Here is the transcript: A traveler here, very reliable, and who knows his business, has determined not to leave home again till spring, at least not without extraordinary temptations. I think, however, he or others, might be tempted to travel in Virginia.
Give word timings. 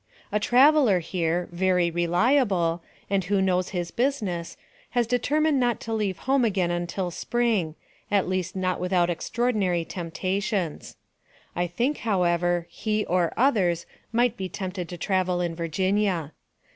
A 0.31 0.39
traveler 0.39 0.97
here, 0.97 1.47
very 1.51 1.91
reliable, 1.91 2.81
and 3.07 3.23
who 3.25 3.39
knows 3.39 3.69
his 3.69 3.91
business, 3.91 4.57
has 4.97 5.05
determined 5.05 5.59
not 5.59 5.79
to 5.81 5.93
leave 5.93 6.17
home 6.25 6.43
again 6.43 6.87
till 6.87 7.11
spring, 7.11 7.75
at 8.09 8.27
least 8.27 8.55
not 8.55 8.79
without 8.79 9.11
extraordinary 9.11 9.85
temptations. 9.85 10.95
I 11.55 11.67
think, 11.67 11.99
however, 11.99 12.65
he 12.71 13.05
or 13.05 13.31
others, 13.37 13.85
might 14.11 14.35
be 14.37 14.49
tempted 14.49 14.89
to 14.89 14.97
travel 14.97 15.39
in 15.39 15.53
Virginia. 15.53 16.31